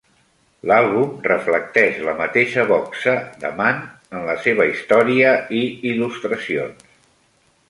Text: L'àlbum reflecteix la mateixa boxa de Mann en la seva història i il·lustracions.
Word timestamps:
L'àlbum 0.69 1.11
reflecteix 1.27 1.99
la 2.07 2.15
mateixa 2.23 2.65
boxa 2.73 3.15
de 3.45 3.53
Mann 3.61 3.85
en 4.21 4.27
la 4.31 4.39
seva 4.47 4.69
història 4.73 5.39
i 5.61 5.65
il·lustracions. 5.93 6.91